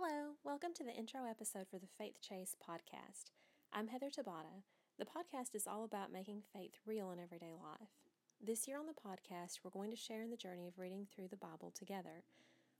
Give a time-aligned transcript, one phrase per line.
[0.00, 3.32] Hello, welcome to the intro episode for the Faith Chase podcast.
[3.72, 4.62] I'm Heather Tabata.
[4.96, 7.90] The podcast is all about making faith real in everyday life.
[8.40, 11.26] This year on the podcast, we're going to share in the journey of reading through
[11.26, 12.22] the Bible together.